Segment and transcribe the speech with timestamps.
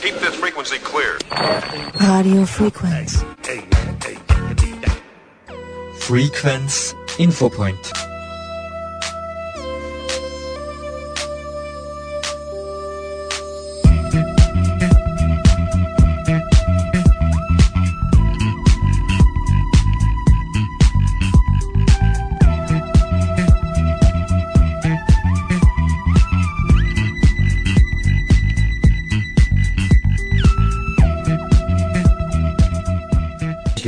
[0.00, 1.18] Keep this frequency clear.
[2.00, 3.24] Radio Frequenz.
[5.98, 8.09] Frequenz Infopoint.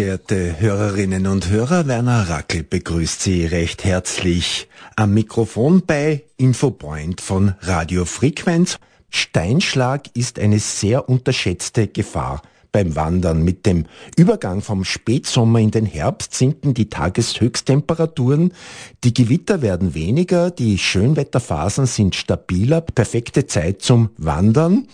[0.03, 4.67] Geehrte Hörerinnen und Hörer, Werner Rackel begrüßt Sie recht herzlich
[4.97, 8.81] am Mikrofon bei Infopoint von Radio Frequenz.
[9.11, 12.43] Steinschlag ist eine sehr unterschätzte Gefahr
[12.73, 13.43] beim Wandern.
[13.45, 13.85] Mit dem
[14.17, 18.53] Übergang vom Spätsommer in den Herbst sinken die Tageshöchsttemperaturen,
[19.05, 24.89] die Gewitter werden weniger, die Schönwetterphasen sind stabiler, perfekte Zeit zum Wandern.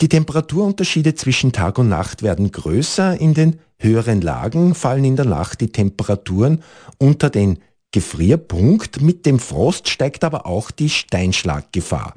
[0.00, 5.24] Die Temperaturunterschiede zwischen Tag und Nacht werden größer, in den höheren Lagen fallen in der
[5.24, 6.62] Nacht die Temperaturen
[6.98, 7.58] unter den
[7.92, 9.00] Gefrierpunkt.
[9.00, 12.14] Mit dem Frost steigt aber auch die Steinschlaggefahr.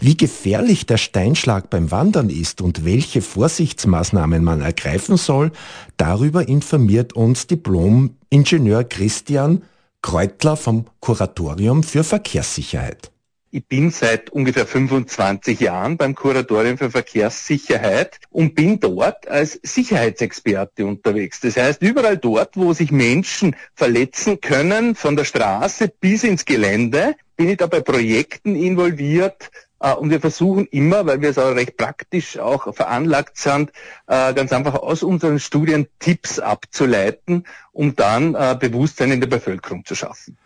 [0.00, 5.52] Wie gefährlich der Steinschlag beim Wandern ist und welche Vorsichtsmaßnahmen man ergreifen soll,
[5.96, 9.62] darüber informiert uns Diplom-Ingenieur Christian
[10.02, 13.11] Kreutler vom Kuratorium für Verkehrssicherheit.
[13.54, 20.86] Ich bin seit ungefähr 25 Jahren beim Kuratorium für Verkehrssicherheit und bin dort als Sicherheitsexperte
[20.86, 21.38] unterwegs.
[21.40, 27.14] Das heißt, überall dort, wo sich Menschen verletzen können, von der Straße bis ins Gelände,
[27.36, 29.50] bin ich da bei Projekten involviert,
[29.82, 33.70] äh, und wir versuchen immer, weil wir so recht praktisch auch veranlagt sind,
[34.06, 39.84] äh, ganz einfach aus unseren Studien Tipps abzuleiten, um dann äh, Bewusstsein in der Bevölkerung
[39.84, 40.38] zu schaffen.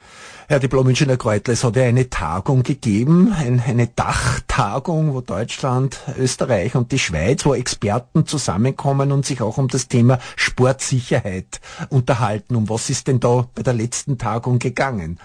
[0.48, 6.92] Herr Diplom-Ingenieur Kreutler, es hat ja eine Tagung gegeben, eine Dachtagung, wo Deutschland, Österreich und
[6.92, 12.55] die Schweiz, wo Experten zusammenkommen und sich auch um das Thema Sportsicherheit unterhalten.
[12.55, 15.19] Um was ist denn da bei der letzten Tagung gegangen?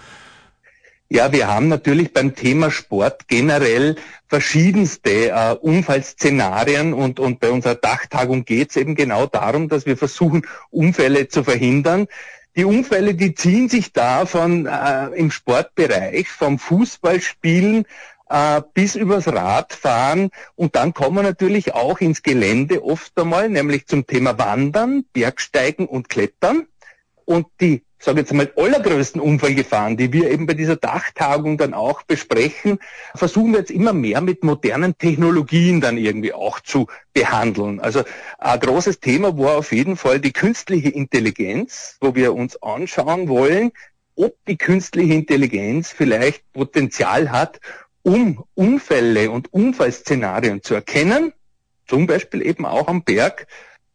[1.08, 3.94] Ja, wir haben natürlich beim Thema Sport generell
[4.26, 9.96] verschiedenste äh, Unfallszenarien und, und bei unserer Dachtagung geht es eben genau darum, dass wir
[9.96, 12.08] versuchen, Unfälle zu verhindern.
[12.54, 17.86] Die Unfälle, die ziehen sich da von äh, im Sportbereich, vom Fußballspielen
[18.28, 23.86] äh, bis übers Radfahren und dann kommen wir natürlich auch ins Gelände oft einmal, nämlich
[23.86, 26.66] zum Thema Wandern, Bergsteigen und Klettern.
[27.24, 32.02] Und die sage jetzt mal, allergrößten Unfallgefahren, die wir eben bei dieser Dachtagung dann auch
[32.02, 32.78] besprechen,
[33.14, 37.78] versuchen wir jetzt immer mehr mit modernen Technologien dann irgendwie auch zu behandeln.
[37.80, 38.02] Also
[38.38, 43.70] ein großes Thema war auf jeden Fall die künstliche Intelligenz, wo wir uns anschauen wollen,
[44.16, 47.60] ob die künstliche Intelligenz vielleicht Potenzial hat,
[48.02, 51.32] um Unfälle und Unfallszenarien zu erkennen,
[51.86, 53.46] zum Beispiel eben auch am Berg,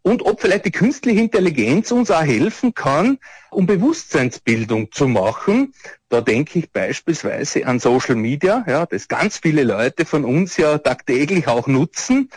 [0.07, 3.17] und ob vielleicht die künstliche Intelligenz uns auch helfen kann,
[3.51, 5.73] um Bewusstseinsbildung zu machen.
[6.07, 10.77] Da denke ich beispielsweise an Social Media, ja, das ganz viele Leute von uns ja
[10.77, 12.29] tagtäglich auch nutzen.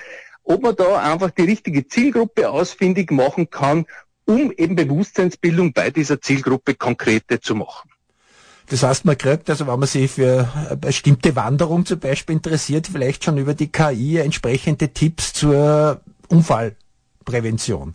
[0.42, 3.86] Ob man da einfach die richtige Zielgruppe ausfindig machen kann,
[4.24, 7.88] um eben Bewusstseinsbildung bei dieser Zielgruppe konkrete zu machen.
[8.68, 12.88] Das heißt, man kriegt, also wenn man sich für eine bestimmte Wanderung zum Beispiel interessiert,
[12.88, 16.74] vielleicht schon über die KI entsprechende Tipps zur Unfall
[17.24, 17.94] Prävention.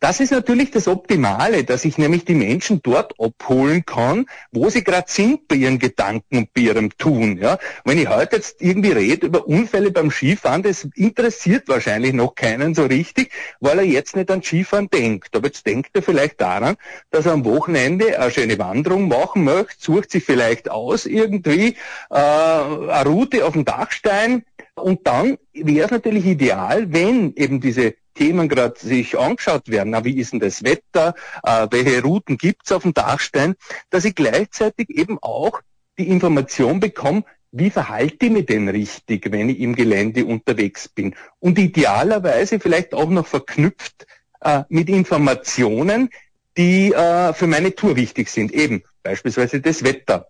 [0.00, 4.84] Das ist natürlich das Optimale, dass ich nämlich die Menschen dort abholen kann, wo sie
[4.84, 7.38] gerade sind bei ihren Gedanken und bei ihrem Tun.
[7.38, 7.58] Ja?
[7.84, 12.74] wenn ich heute jetzt irgendwie rede über Unfälle beim Skifahren, das interessiert wahrscheinlich noch keinen
[12.74, 13.30] so richtig,
[13.60, 15.34] weil er jetzt nicht an Skifahren denkt.
[15.36, 16.76] Aber jetzt denkt er vielleicht daran,
[17.10, 21.76] dass er am Wochenende eine schöne Wanderung machen möchte, sucht sich vielleicht aus irgendwie
[22.10, 24.44] äh, eine Route auf dem Dachstein,
[24.78, 30.04] und dann wäre es natürlich ideal, wenn eben diese Themen gerade sich angeschaut werden, na,
[30.04, 33.54] wie ist denn das Wetter, äh, welche Routen gibt's auf dem Dachstein,
[33.90, 35.60] dass ich gleichzeitig eben auch
[35.98, 41.14] die Information bekomme, wie verhalte ich mich denn richtig, wenn ich im Gelände unterwegs bin?
[41.38, 44.06] Und idealerweise vielleicht auch noch verknüpft
[44.40, 46.10] äh, mit Informationen,
[46.56, 48.52] die äh, für meine Tour wichtig sind.
[48.52, 50.28] Eben beispielsweise das Wetter.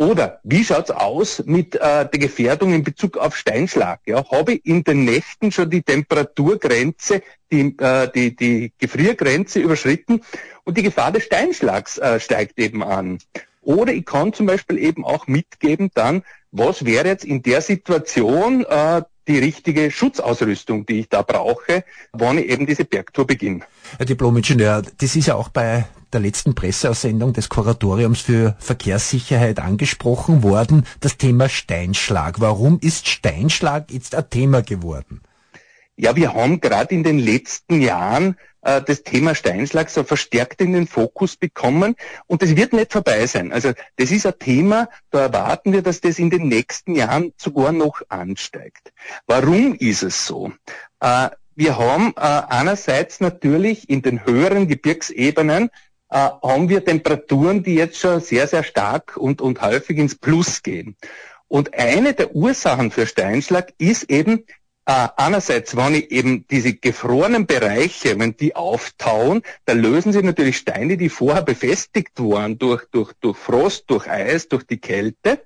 [0.00, 4.00] Oder wie schaut's aus mit äh, der Gefährdung in Bezug auf Steinschlag?
[4.06, 7.20] Ja, habe ich in den Nächten schon die Temperaturgrenze,
[7.52, 10.22] die, äh, die, die Gefriergrenze überschritten
[10.64, 13.18] und die Gefahr des Steinschlags äh, steigt eben an.
[13.60, 18.64] Oder ich kann zum Beispiel eben auch mitgeben dann, was wäre jetzt in der Situation
[18.64, 23.60] äh, die richtige Schutzausrüstung, die ich da brauche, wann ich eben diese Bergtour beginne.
[23.98, 30.42] Herr Diplom-Ingenieur, das ist ja auch bei der letzten Presseaussendung des Kuratoriums für Verkehrssicherheit angesprochen
[30.42, 32.40] worden, das Thema Steinschlag.
[32.40, 35.20] Warum ist Steinschlag jetzt ein Thema geworden?
[35.96, 40.72] Ja, wir haben gerade in den letzten Jahren äh, das Thema Steinschlag so verstärkt in
[40.72, 41.94] den Fokus bekommen
[42.26, 43.52] und das wird nicht vorbei sein.
[43.52, 47.72] Also das ist ein Thema, da erwarten wir, dass das in den nächsten Jahren sogar
[47.72, 48.92] noch ansteigt.
[49.26, 50.52] Warum ist es so?
[51.00, 55.68] Äh, wir haben äh, einerseits natürlich in den höheren Gebirgsebenen
[56.10, 60.62] äh, haben wir Temperaturen, die jetzt schon sehr, sehr stark und, und häufig ins Plus
[60.62, 60.96] gehen.
[61.48, 64.44] Und eine der Ursachen für Steinschlag ist eben
[64.86, 70.56] äh, einerseits, wenn ich eben diese gefrorenen Bereiche, wenn die auftauen, da lösen sich natürlich
[70.56, 75.42] Steine, die vorher befestigt waren durch, durch, durch Frost, durch Eis, durch die Kälte.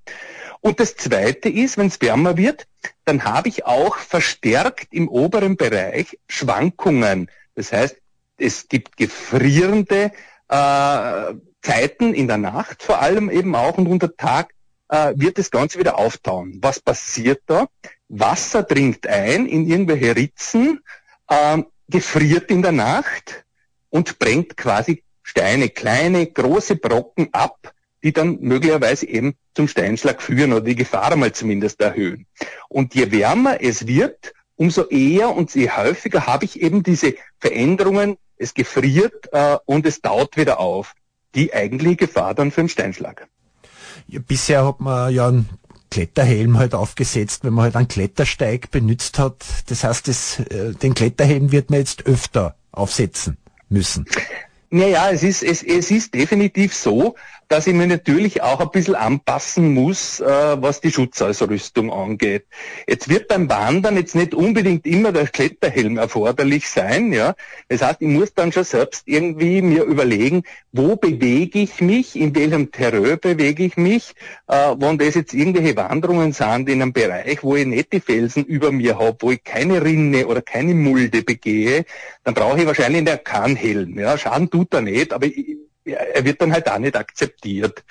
[0.60, 2.66] Und das Zweite ist, wenn es wärmer wird,
[3.04, 7.30] dann habe ich auch verstärkt im oberen Bereich Schwankungen.
[7.54, 7.96] Das heißt,
[8.38, 10.10] es gibt gefrierende
[10.48, 14.54] äh, Zeiten in der Nacht vor allem eben auch und unter Tag
[14.88, 16.58] äh, wird das Ganze wieder auftauen.
[16.62, 17.66] Was passiert da?
[18.08, 20.80] Wasser dringt ein in irgendwelche Ritzen,
[21.28, 23.44] äh, gefriert in der Nacht
[23.90, 30.52] und bringt quasi Steine, kleine, große Brocken ab, die dann möglicherweise eben zum Steinschlag führen
[30.52, 32.26] oder die Gefahr einmal zumindest erhöhen.
[32.68, 38.16] Und je wärmer es wird, umso eher und je häufiger habe ich eben diese Veränderungen,
[38.36, 40.94] es gefriert äh, und es taut wieder auf.
[41.34, 43.26] Die eigentliche Gefahr dann für einen Steinschlag.
[44.06, 45.48] Ja, bisher hat man ja einen
[45.90, 49.44] Kletterhelm halt aufgesetzt, wenn man halt einen Klettersteig benutzt hat.
[49.66, 53.36] Das heißt, das, äh, den Kletterhelm wird man jetzt öfter aufsetzen
[53.68, 54.04] müssen.
[54.70, 57.14] Naja, es ist, es, es ist definitiv so,
[57.48, 62.46] dass ich mir natürlich auch ein bisschen anpassen muss, äh, was die Schutzausrüstung angeht.
[62.88, 67.34] Jetzt wird beim Wandern jetzt nicht unbedingt immer der Kletterhelm erforderlich sein, ja.
[67.68, 70.42] Das heißt, ich muss dann schon selbst irgendwie mir überlegen,
[70.72, 74.14] wo bewege ich mich, in welchem Terrain bewege ich mich,
[74.48, 78.44] äh, wenn das jetzt irgendwelche Wanderungen sind in einem Bereich, wo ich nicht die Felsen
[78.44, 81.84] über mir habe, wo ich keine Rinne oder keine Mulde begehe,
[82.24, 84.18] dann brauche ich wahrscheinlich einen Kannhelm, ja.
[84.18, 87.84] Schaden tut er nicht, aber ich, er wird dann halt auch nicht akzeptiert.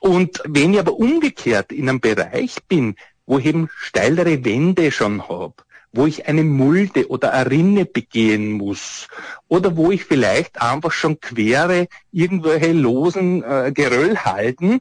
[0.00, 2.96] Und wenn ich aber umgekehrt in einem Bereich bin,
[3.26, 5.54] wo ich eben steilere Wände schon habe,
[5.92, 9.08] wo ich eine Mulde oder eine Rinne begehen muss
[9.48, 14.80] oder wo ich vielleicht einfach schon quere irgendwelche losen äh, Geröll halten,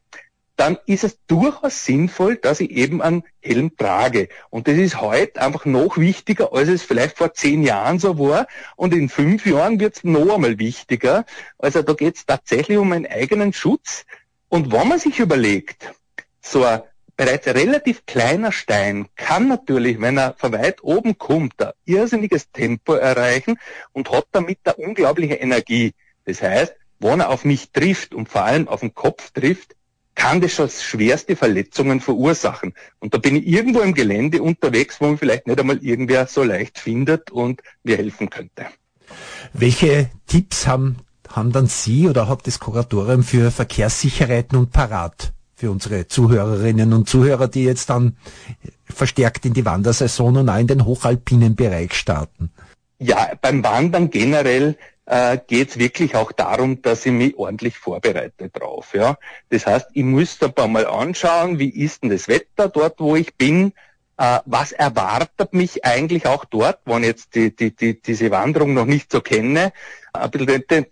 [0.56, 4.30] dann ist es durchaus sinnvoll, dass ich eben einen Helm trage.
[4.50, 8.48] Und das ist heute einfach noch wichtiger, als es vielleicht vor zehn Jahren so war.
[8.76, 11.26] Und in fünf Jahren wird es noch einmal wichtiger.
[11.58, 14.06] Also da geht es tatsächlich um einen eigenen Schutz.
[14.50, 15.94] Und wenn man sich überlegt,
[16.42, 16.82] so ein
[17.16, 22.94] bereits relativ kleiner Stein kann natürlich, wenn er von weit oben kommt, ein irrsinniges Tempo
[22.94, 23.60] erreichen
[23.94, 25.94] und hat damit eine unglaubliche Energie.
[26.26, 29.76] Das heißt, wenn er auf mich trifft und vor allem auf den Kopf trifft,
[30.22, 32.76] kann das schon schwerste Verletzungen verursachen.
[33.00, 36.44] Und da bin ich irgendwo im Gelände unterwegs, wo man vielleicht nicht einmal irgendwer so
[36.44, 38.68] leicht findet und mir helfen könnte.
[39.54, 40.98] Welche Tipps haben,
[41.28, 47.10] haben dann Sie oder hat das Kuratorium für Verkehrssicherheit nun parat für unsere Zuhörerinnen und
[47.10, 48.16] Zuhörer, die jetzt dann
[48.86, 52.52] verstärkt in die Wandersaison und auch in den hochalpinen Bereich starten?
[53.00, 58.50] Ja, beim Wandern generell äh, geht es wirklich auch darum, dass ich mich ordentlich vorbereite
[58.50, 58.94] drauf.
[58.94, 59.18] Ja?
[59.50, 63.16] Das heißt, ich muss ein paar Mal anschauen, wie ist denn das Wetter dort, wo
[63.16, 63.74] ich bin,
[64.18, 68.74] äh, was erwartet mich eigentlich auch dort, wenn ich jetzt die, die, die, diese Wanderung
[68.74, 69.74] noch nicht so kenne,
[70.14, 70.32] ein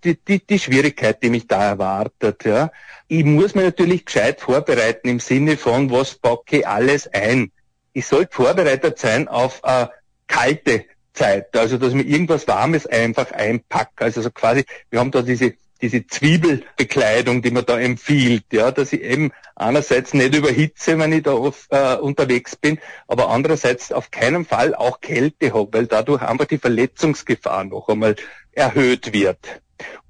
[0.03, 2.45] die, die, die Schwierigkeit, die mich da erwartet.
[2.45, 2.71] Ja?
[3.07, 7.51] Ich muss mich natürlich gescheit vorbereiten im Sinne von, was packe ich alles ein.
[7.93, 9.87] Ich sollte vorbereitet sein auf äh,
[10.27, 10.85] kalte
[11.19, 11.55] Zeit.
[11.55, 14.05] Also, dass mir irgendwas Warmes einfach einpacke.
[14.05, 18.91] Also so quasi, wir haben da diese diese Zwiebelbekleidung, die man da empfiehlt, ja, dass
[18.91, 24.11] ich eben einerseits nicht überhitze, wenn ich da auf, äh, unterwegs bin, aber andererseits auf
[24.11, 28.17] keinen Fall auch Kälte habe, weil dadurch einfach die Verletzungsgefahr noch einmal
[28.51, 29.39] erhöht wird.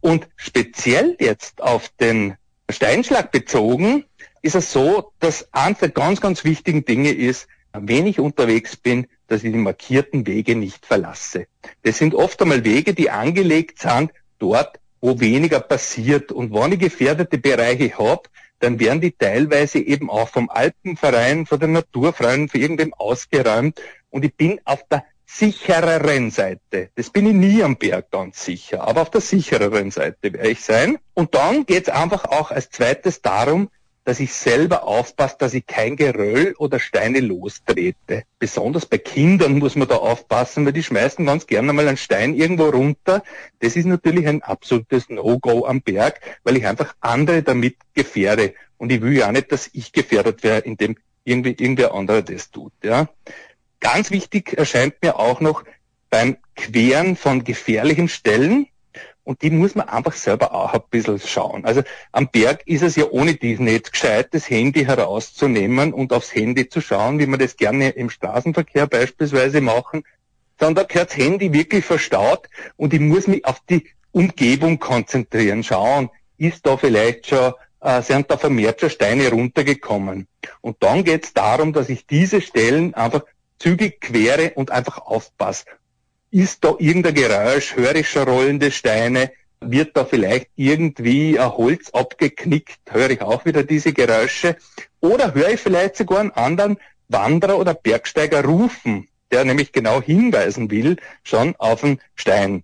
[0.01, 2.35] Und speziell jetzt auf den
[2.69, 4.05] Steinschlag bezogen,
[4.41, 9.07] ist es so, dass eines der ganz, ganz wichtigen Dinge ist, wenn ich unterwegs bin,
[9.27, 11.47] dass ich die markierten Wege nicht verlasse.
[11.83, 16.31] Das sind oft einmal Wege, die angelegt sind dort, wo weniger passiert.
[16.31, 18.23] Und wenn ich gefährdete Bereiche habe,
[18.59, 23.79] dann werden die teilweise eben auch vom Alpenverein, von der Naturfreien, von irgendwem ausgeräumt.
[24.09, 26.89] Und ich bin auf der sichereren Seite.
[26.95, 30.61] Das bin ich nie am Berg ganz sicher, aber auf der sichereren Seite werde ich
[30.61, 30.97] sein.
[31.13, 33.69] Und dann geht es einfach auch als zweites darum,
[34.03, 38.23] dass ich selber aufpasse, dass ich kein Geröll oder Steine lostrete.
[38.39, 42.33] Besonders bei Kindern muss man da aufpassen, weil die schmeißen ganz gerne mal einen Stein
[42.33, 43.23] irgendwo runter.
[43.59, 48.53] Das ist natürlich ein absolutes No-Go am Berg, weil ich einfach andere damit gefährde.
[48.77, 52.73] Und ich will ja nicht, dass ich gefährdet wäre, indem irgendwie irgendwer anderer das tut.
[52.83, 53.09] Ja.
[53.79, 55.63] Ganz wichtig erscheint mir auch noch
[56.09, 58.67] beim Queren von gefährlichen Stellen,
[59.29, 61.63] und die muss man einfach selber auch ein bisschen schauen.
[61.63, 66.33] Also am Berg ist es ja ohne dies nicht gescheit, das Handy herauszunehmen und aufs
[66.33, 70.03] Handy zu schauen, wie man das gerne im Straßenverkehr beispielsweise machen,
[70.59, 75.63] sondern da gehört das Handy wirklich verstaut und ich muss mich auf die Umgebung konzentrieren,
[75.63, 76.09] schauen,
[76.39, 80.27] ist da vielleicht schon, äh, sind da vermehrt schon Steine runtergekommen.
[80.61, 83.21] Und dann geht es darum, dass ich diese Stellen einfach
[83.59, 85.65] zügig quere und einfach aufpasse
[86.31, 89.31] ist da irgendein Geräusch, höre ich schon rollende Steine,
[89.61, 94.55] wird da vielleicht irgendwie ein Holz abgeknickt, höre ich auch wieder diese Geräusche,
[95.01, 100.69] oder höre ich vielleicht sogar einen anderen Wanderer oder Bergsteiger rufen, der nämlich genau hinweisen
[100.71, 102.63] will, schon auf den Stein.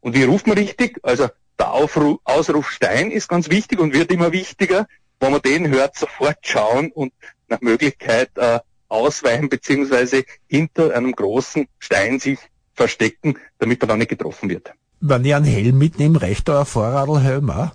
[0.00, 0.98] Und wie ruft man richtig?
[1.02, 4.86] Also der Aufruf, Ausruf Stein ist ganz wichtig und wird immer wichtiger.
[5.18, 7.12] Wenn man den hört, sofort schauen und
[7.48, 12.38] nach Möglichkeit äh, ausweichen beziehungsweise hinter einem großen Stein sich
[12.76, 14.72] verstecken, damit er dann nicht getroffen wird.
[15.00, 17.70] Wenn ich einen Helm mitnehme, reicht da ein Vorradlhelm auch?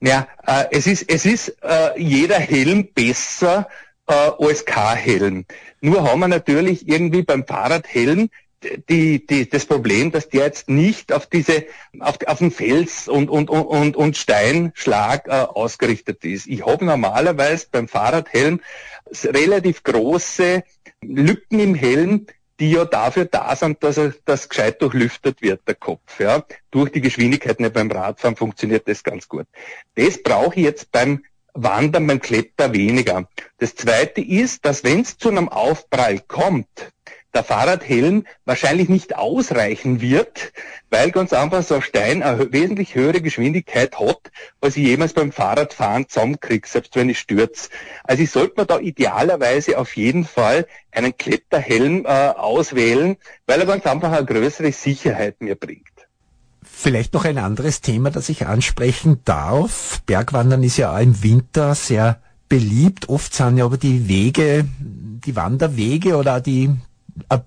[0.00, 3.68] Ja, äh, es ist, es ist äh, jeder Helm besser
[4.06, 5.44] äh, als kein Helm.
[5.80, 8.28] Nur haben wir natürlich irgendwie beim Fahrradhelm
[8.88, 11.66] die, die, das Problem, dass der jetzt nicht auf diese,
[12.00, 16.46] auf, auf den Fels und, und, und, und Steinschlag äh, ausgerichtet ist.
[16.46, 18.60] Ich habe normalerweise beim Fahrradhelm
[19.24, 20.64] relativ große
[21.02, 22.26] Lücken im Helm,
[22.60, 26.20] die ja dafür da sind, dass er, das gescheit durchlüftet wird, der Kopf.
[26.20, 26.44] Ja.
[26.70, 29.46] Durch die Geschwindigkeit nicht beim Radfahren funktioniert das ganz gut.
[29.94, 33.28] Das brauche ich jetzt beim Wandern, beim Kletter weniger.
[33.58, 36.92] Das zweite ist, dass wenn es zu einem Aufprall kommt,
[37.34, 40.52] der Fahrradhelm wahrscheinlich nicht ausreichen wird,
[40.90, 45.32] weil ganz einfach so ein Stein eine wesentlich höhere Geschwindigkeit hat, als ich jemals beim
[45.32, 47.70] Fahrradfahren zusammenkriege, selbst wenn ich stürze.
[48.04, 53.66] Also ich sollte mir da idealerweise auf jeden Fall einen Kletterhelm äh, auswählen, weil er
[53.66, 55.88] ganz einfach eine größere Sicherheit mir bringt.
[56.62, 60.02] Vielleicht noch ein anderes Thema, das ich ansprechen darf.
[60.06, 63.08] Bergwandern ist ja auch im Winter sehr beliebt.
[63.08, 66.70] Oft sind ja aber die Wege, die Wanderwege oder die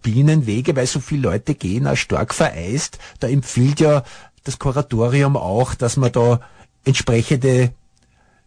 [0.01, 2.99] Bienenwege, weil so viele Leute gehen, auch stark vereist.
[3.19, 4.03] Da empfiehlt ja
[4.43, 6.39] das Kuratorium auch, dass man da
[6.85, 7.73] entsprechende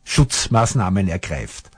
[0.05, 1.71] Schutzmaßnahmen ergreift.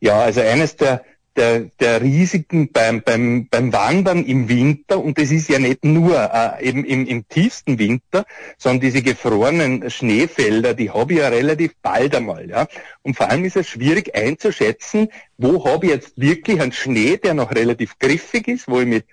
[0.00, 1.04] Ja, also eines der
[1.36, 6.16] der, der Risiken beim, beim, beim Wandern im Winter, und das ist ja nicht nur
[6.16, 8.26] äh, eben im, im tiefsten Winter,
[8.58, 12.48] sondern diese gefrorenen Schneefelder, die habe ich ja relativ bald einmal.
[12.48, 12.66] Ja?
[13.02, 15.08] Und vor allem ist es schwierig einzuschätzen,
[15.38, 19.04] wo habe ich jetzt wirklich einen Schnee, der noch relativ griffig ist, wo ich mit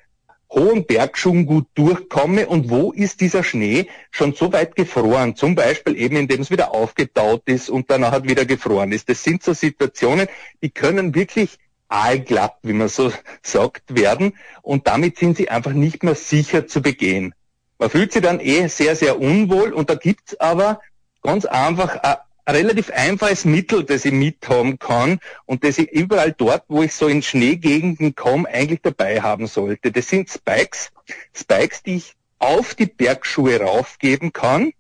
[0.50, 5.98] hohen Bergschuhen gut durchkomme und wo ist dieser Schnee schon so weit gefroren, zum Beispiel
[5.98, 9.10] eben indem es wieder aufgetaut ist und danach wieder gefroren ist.
[9.10, 10.28] Das sind so Situationen,
[10.62, 11.58] die können wirklich
[11.89, 16.82] aalglatt, wie man so sagt, werden und damit sind sie einfach nicht mehr sicher zu
[16.82, 17.34] begehen.
[17.79, 20.82] Man fühlt sich dann eh sehr, sehr unwohl und da gibt's aber
[21.22, 22.15] ganz einfach ein,
[22.46, 26.94] ein relativ einfaches Mittel, das ich mithaben kann und das ich überall dort, wo ich
[26.94, 29.91] so in Schneegegenden komme, eigentlich dabei haben sollte.
[29.91, 30.91] Das sind Spikes,
[31.34, 34.72] Spikes, die ich auf die Bergschuhe raufgeben kann.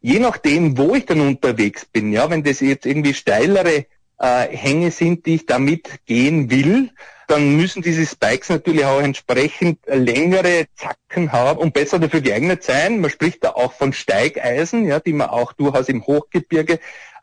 [0.00, 3.86] Je nachdem, wo ich dann unterwegs bin, ja, wenn das jetzt irgendwie steilere
[4.18, 6.90] äh, Hänge sind, die ich damit gehen will,
[7.28, 13.00] dann müssen diese Spikes natürlich auch entsprechend längere Zacken haben und besser dafür geeignet sein.
[13.00, 16.78] Man spricht da auch von Steigeisen, ja, die man auch durchaus im Hochgebirge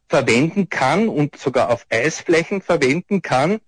[0.08, 3.60] verwenden kann und sogar auf Eisflächen verwenden kann.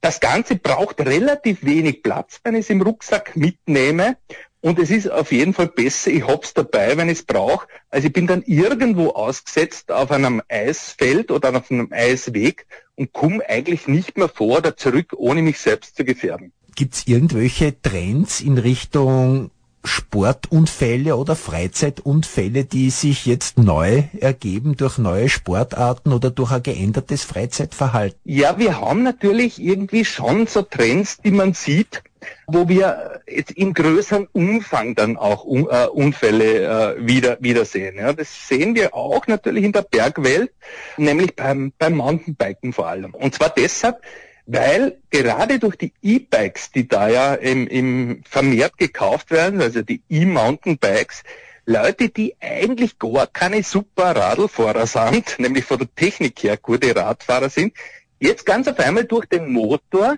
[0.00, 4.16] Das Ganze braucht relativ wenig Platz, wenn ich es im Rucksack mitnehme
[4.62, 7.66] und es ist auf jeden Fall besser, ich hab's dabei, wenn ich es brauche.
[7.90, 13.46] Also ich bin dann irgendwo ausgesetzt auf einem Eisfeld oder auf einem Eisweg und komme
[13.48, 16.52] eigentlich nicht mehr vor oder zurück, ohne mich selbst zu gefährden.
[16.76, 19.50] Gibt's irgendwelche Trends in Richtung
[19.84, 27.24] Sportunfälle oder Freizeitunfälle, die sich jetzt neu ergeben durch neue Sportarten oder durch ein geändertes
[27.24, 28.20] Freizeitverhalten?
[28.24, 32.04] Ja, wir haben natürlich irgendwie schon so Trends, die man sieht,
[32.46, 37.96] wo wir jetzt in größerem Umfang dann auch uh, Unfälle uh, wieder wiedersehen.
[37.96, 40.52] Ja, das sehen wir auch natürlich in der Bergwelt,
[40.96, 43.14] nämlich beim, beim Mountainbiken vor allem.
[43.14, 44.02] Und zwar deshalb,
[44.46, 50.02] weil gerade durch die E-Bikes, die da ja im, im vermehrt gekauft werden, also die
[50.08, 51.22] E-Mountainbikes,
[51.64, 57.48] Leute, die eigentlich gar keine super Radlfahrer sind, nämlich von der Technik her gute Radfahrer
[57.48, 57.74] sind,
[58.18, 60.16] jetzt ganz auf einmal durch den Motor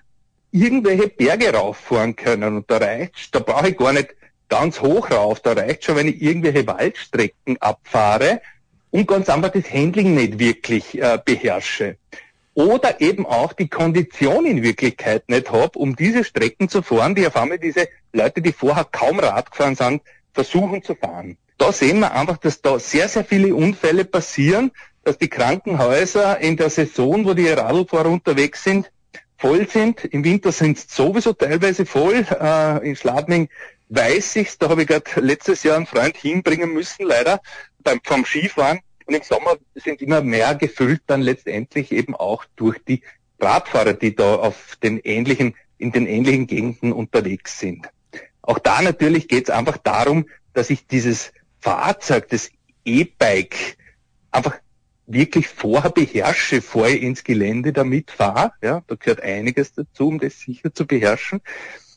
[0.55, 2.57] irgendwelche Berge rauffahren können.
[2.57, 4.15] Und da reicht, da brauche ich gar nicht
[4.49, 8.41] ganz hoch rauf, da reicht schon, wenn ich irgendwelche Waldstrecken abfahre
[8.91, 11.97] und ganz einfach das Handling nicht wirklich äh, beherrsche.
[12.55, 17.27] Oder eben auch die Kondition in Wirklichkeit nicht habe, um diese Strecken zu fahren, die
[17.27, 21.37] auf einmal diese Leute, die vorher kaum Rad gefahren sind, versuchen zu fahren.
[21.59, 24.71] Da sehen wir einfach, dass da sehr, sehr viele Unfälle passieren,
[25.03, 28.91] dass die Krankenhäuser in der Saison, wo die Radlfahrer unterwegs sind,
[29.45, 30.07] voll sind.
[30.07, 32.25] Im Winter sind es sowieso teilweise voll.
[32.41, 33.51] Äh, in Schladming
[33.91, 37.43] weiß ich's, da habe ich gerade letztes Jahr einen Freund hinbringen müssen, leider,
[37.81, 38.81] beim, vom Skifahren.
[39.05, 43.03] Und im Sommer sind immer mehr gefüllt dann letztendlich eben auch durch die
[43.39, 47.91] Radfahrer, die da auf den ähnlichen, in den ähnlichen Gegenden unterwegs sind.
[48.41, 52.49] Auch da natürlich geht es einfach darum, dass ich dieses Fahrzeug, das
[52.87, 53.77] E-Bike,
[54.31, 54.59] einfach
[55.07, 58.53] wirklich vorher beherrsche, ich ins Gelände damit fahre.
[58.63, 61.41] Ja, da gehört einiges dazu, um das sicher zu beherrschen.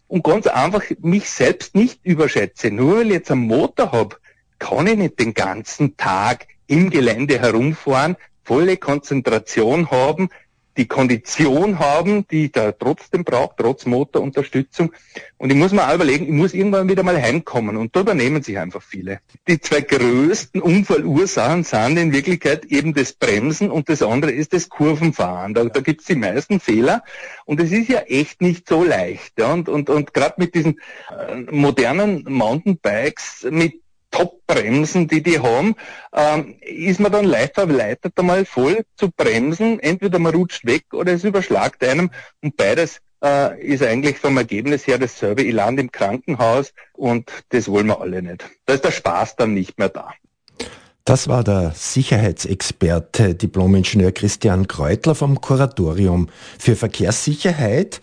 [0.08, 2.72] Und ganz einfach mich selbst nicht überschätze.
[2.72, 4.18] Nur weil ich jetzt einen Motor habe,
[4.60, 10.30] kann ich nicht den ganzen Tag im Gelände herumfahren, volle Konzentration haben,
[10.78, 14.94] die Kondition haben, die ich da trotzdem brauche, trotz Motorunterstützung.
[15.38, 17.78] Und ich muss mir auch überlegen, ich muss irgendwann wieder mal heimkommen.
[17.78, 19.20] Und da übernehmen sich einfach viele.
[19.48, 24.70] Die zwei größten Unfallursachen sind in Wirklichkeit eben das Bremsen und das andere ist das
[24.70, 25.54] Kurvenfahren.
[25.54, 27.04] Da, da gibt's die meisten Fehler.
[27.46, 29.42] Und es ist ja echt nicht so leicht.
[29.42, 30.80] Und, und, und gerade mit diesen
[31.10, 35.76] äh, modernen Mountainbikes, mit Top-Bremsen, die die haben,
[36.14, 39.80] ähm, ist man dann leicht verleitet, einmal voll zu bremsen.
[39.80, 42.10] Entweder man rutscht weg oder es überschlagt einem
[42.42, 45.44] und beides äh, ist eigentlich vom Ergebnis her dasselbe.
[45.44, 48.46] Ich lande im Krankenhaus und das wollen wir alle nicht.
[48.66, 50.12] Da ist der Spaß dann nicht mehr da.
[51.06, 56.28] Das war der Sicherheitsexperte, Diplomingenieur Christian Kreutler vom Kuratorium
[56.60, 58.02] für Verkehrssicherheit.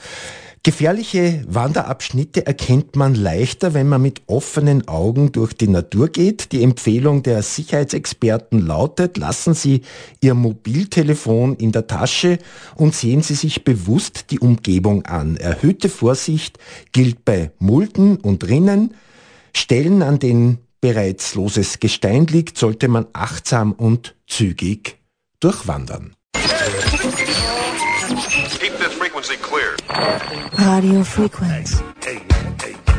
[0.67, 6.53] Gefährliche Wanderabschnitte erkennt man leichter, wenn man mit offenen Augen durch die Natur geht.
[6.53, 9.83] Die Empfehlung der Sicherheitsexperten lautet, lassen Sie
[10.23, 12.39] Ihr Mobiltelefon in der Tasche
[12.77, 15.37] und sehen Sie sich bewusst die Umgebung an.
[15.37, 16.59] Erhöhte Vorsicht
[16.93, 18.95] gilt bei Mulden und Rinnen.
[19.55, 24.97] Stellen, an denen bereits loses Gestein liegt, sollte man achtsam und zügig
[25.41, 26.15] durchwandern.
[28.85, 29.77] this frequency clear.
[30.59, 32.94] Audio frequency.